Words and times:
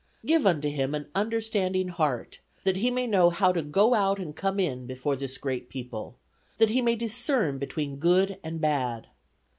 Give 0.25 0.47
unto 0.47 0.67
him 0.67 0.95
an 0.95 1.09
understanding 1.13 1.89
heart, 1.89 2.39
that 2.63 2.77
he 2.77 2.89
may 2.89 3.05
know 3.05 3.29
how 3.29 3.51
to 3.51 3.61
go 3.61 3.93
out 3.93 4.17
and 4.17 4.35
come 4.35 4.59
in 4.59 4.87
before 4.87 5.15
this 5.15 5.37
great 5.37 5.69
people; 5.69 6.15
that 6.57 6.71
he 6.71 6.81
may 6.81 6.95
discern 6.95 7.59
between 7.59 7.97
good 7.97 8.39
and 8.43 8.59
bad. 8.59 9.09